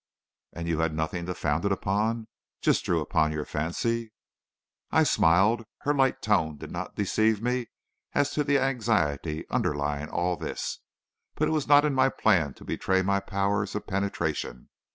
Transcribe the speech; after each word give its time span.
"And 0.53 0.67
you 0.67 0.79
had 0.79 0.95
nothing 0.95 1.27
to 1.27 1.35
found 1.35 1.63
it 1.63 1.71
upon? 1.71 2.27
Just 2.59 2.83
drew 2.85 3.01
upon 3.01 3.31
your 3.31 3.45
fancy?" 3.45 4.11
I 4.89 5.03
smiled. 5.03 5.63
Her 5.81 5.93
light 5.93 6.23
tone 6.23 6.57
did 6.57 6.71
not 6.71 6.95
deceive 6.95 7.39
me 7.39 7.67
as 8.13 8.31
to 8.31 8.43
the 8.43 8.57
anxiety 8.57 9.47
underlying 9.51 10.09
all 10.09 10.37
this; 10.37 10.79
but 11.35 11.47
it 11.47 11.51
was 11.51 11.67
not 11.67 11.85
in 11.85 11.93
my 11.93 12.09
plan 12.09 12.55
to 12.55 12.65
betray 12.65 13.03
my 13.03 13.19
powers 13.19 13.75
of 13.75 13.85
penetration. 13.85 14.69